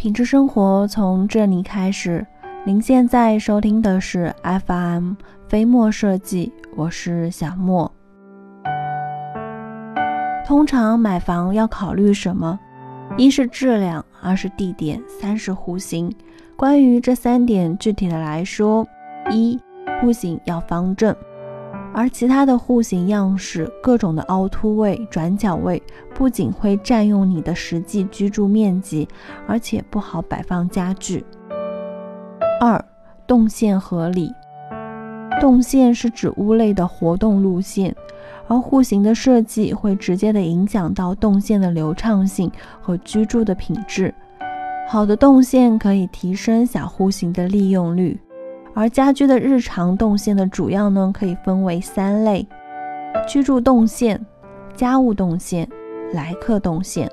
[0.00, 2.26] 品质生活从这里开始。
[2.64, 4.34] 您现在收听的是
[4.66, 5.12] FM
[5.46, 7.92] 飞墨设计，我是小莫。
[10.46, 12.58] 通常买房要考虑什么？
[13.18, 16.10] 一是质量，二是地点，三是户型。
[16.56, 18.88] 关于这三点，具体的来说，
[19.30, 19.60] 一
[20.00, 21.14] 户型要方正。
[21.92, 25.82] 而其他的户型样式，各种的凹凸位、转角位，
[26.14, 29.08] 不仅会占用你的实际居住面积，
[29.46, 31.24] 而且不好摆放家具。
[32.60, 32.82] 二，
[33.26, 34.32] 动线合理。
[35.40, 37.94] 动线是指屋内的活动路线，
[38.46, 42.50] 而户型的设计会直接的影响到动线的流畅性
[42.80, 44.14] 和居住的品质。
[44.86, 48.20] 好的动线可以提升小户型的利用率。
[48.72, 52.46] 而家居的日常动线的主要呢，可以分为三类：
[53.28, 54.24] 居住动线、
[54.74, 55.68] 家务动线、
[56.12, 57.10] 来客动线。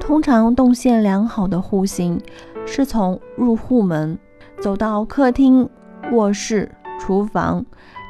[0.00, 2.20] 通常动线良好的户型，
[2.66, 4.18] 是从入户门
[4.60, 5.68] 走到客厅、
[6.12, 7.64] 卧室、厨房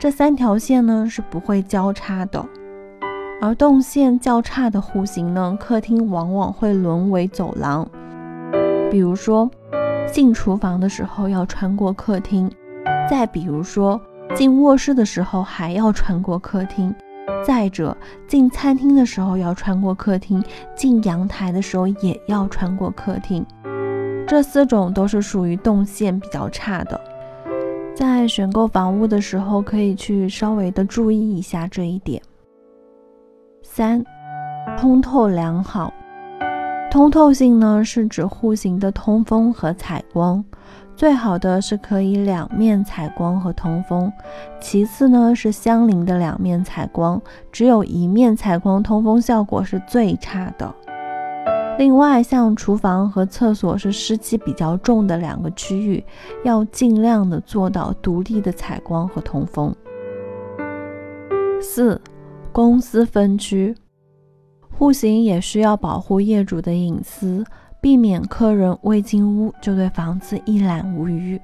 [0.00, 2.44] 这三条线呢是不会交叉的。
[3.40, 7.88] 而动线较差的户型呢，客厅往往会沦为走廊，
[8.90, 9.48] 比如说。
[10.12, 12.50] 进厨房的时候要穿过客厅，
[13.10, 14.00] 再比如说
[14.34, 16.94] 进卧室的时候还要穿过客厅，
[17.44, 17.96] 再者
[18.28, 20.42] 进餐厅的时候要穿过客厅，
[20.76, 23.44] 进阳台的时候也要穿过客厅。
[24.26, 27.00] 这四种都是属于动线比较差的，
[27.94, 32.22] 在选购房屋的时候可以去稍微的注意一下这一点。
[33.62, 34.02] 三，
[34.78, 35.92] 通透良好。
[36.94, 40.44] 通透性呢，是指户型的通风和采光，
[40.94, 44.12] 最好的是可以两面采光和通风，
[44.60, 47.20] 其次呢是相邻的两面采光，
[47.50, 50.72] 只有一面采光通风效果是最差的。
[51.78, 56.04] 另外，像厨房和厕所是湿气比较重的两个区域，
[56.44, 59.74] 要尽量的做到独立的采光和通风。
[61.60, 62.00] 四，
[62.52, 63.74] 公司分区。
[64.84, 67.42] 户型也需要保护业主的隐私，
[67.80, 71.40] 避免客人未进屋就对房子一览无余。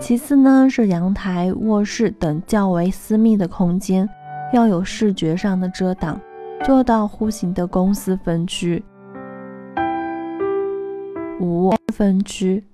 [0.00, 4.08] 其次呢，是阳台、卧室等较为私密的空间，
[4.54, 6.18] 要有视觉上的遮挡，
[6.64, 8.82] 做到户型的公私分区。
[11.38, 12.64] 五分区。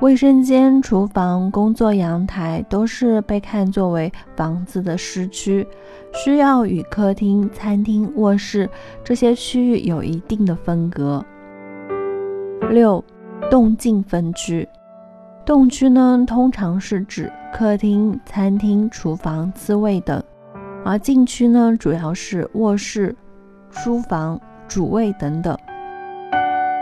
[0.00, 5.66] 卫生间、厨房、工作阳台都是被看作为房子的湿区，
[6.12, 8.70] 需要与客厅、餐厅、卧室
[9.02, 11.24] 这些区域有一定的分隔。
[12.70, 13.02] 六，
[13.50, 14.68] 动静分区。
[15.44, 20.22] 动区呢，通常是指客厅、餐厅、厨房、次卫等，
[20.84, 23.16] 而静区呢，主要是卧室、
[23.72, 25.58] 书房、主卫等等。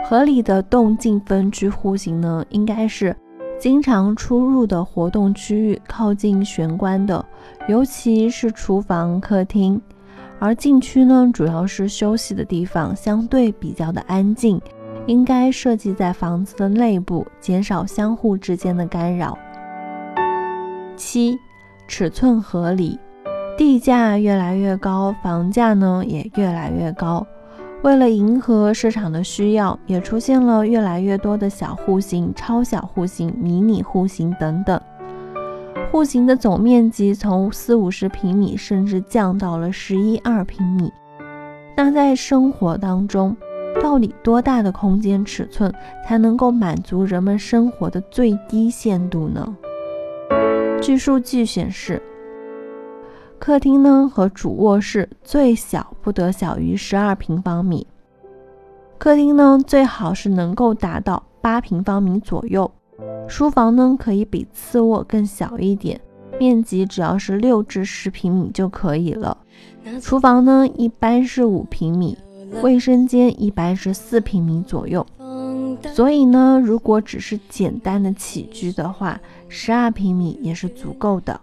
[0.09, 3.15] 合理的动静分区户型呢，应该是
[3.59, 7.25] 经常出入的活动区域靠近玄关的，
[7.67, 9.81] 尤其是厨房、客厅；
[10.39, 14.61] 而禁区呢，主要是休息的地方，相对比较的安静，
[15.09, 19.37] 应该设计在房子的内部，减少相互之间的干扰。
[20.95, 21.37] 七，
[21.89, 22.97] 尺寸合理，
[23.59, 27.27] 地价越来越高，房价呢也越来越高。
[27.83, 34.81] 为了迎合市场的需要，也出现了越来越多的小户型、超小户型、迷你户型等等。
[35.93, 40.93] 户型的总面积从四五十平米，甚至降到了十一二平米。
[41.77, 43.37] 那在生活当中，
[43.81, 45.73] 到底多大的空间尺寸
[46.05, 49.57] 才能够满足人们生活的最低限度呢？
[50.83, 52.03] 据数据显示。
[53.39, 57.87] 客厅呢和主卧室最小不得小于十二平方米，
[58.99, 62.71] 客厅呢最好是能够达到八平方米左右，
[63.29, 66.01] 书房呢可以比次卧更小一点，
[66.41, 69.37] 面积只要是六至十平米就可以了。
[70.01, 72.17] 厨房呢一般是五平米，
[72.63, 75.07] 卫生间一般是四平米左右。
[75.93, 81.39] 所以呢，如果只是简单的起居的话，十二平米也是足够的。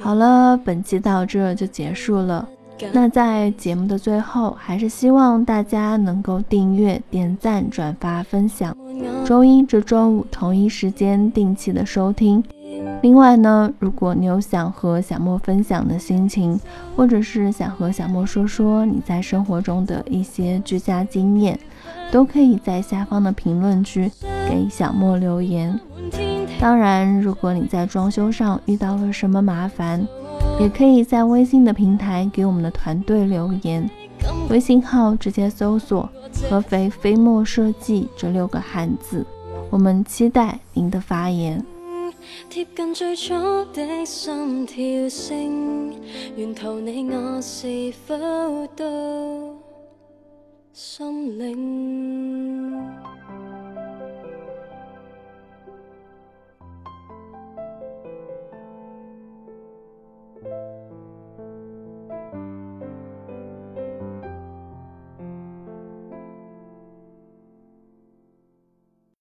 [0.00, 2.48] 好了，本期到这就结束了。
[2.92, 8.76] 那在节目的最后，还是希望大家能够订阅、点赞、转发、分享。
[9.24, 12.42] 周一至周五同一时间定期的收听。
[13.02, 16.58] 另外呢，如果你有想和小莫分享的心情，
[16.96, 21.58] 或者是想和小莫说说你在生活中的一些居家经验，
[22.10, 24.10] 都可以在下方的评论区
[24.48, 25.78] 给小莫留言。
[26.60, 30.06] 当然，如果你在装修上遇到了什么麻烦，
[30.58, 33.88] 也可以在微信的平台给我们的团队留言，
[34.50, 36.08] 微信号直接搜索
[36.48, 39.24] “合肥飞墨设计”这六个汉字，
[39.70, 41.62] 我们期待您的发言。
[42.48, 43.34] 贴近最初
[43.74, 45.92] 的心跳声，
[46.34, 48.16] 沿途你我是否
[48.74, 49.54] 都
[50.72, 52.67] 心领？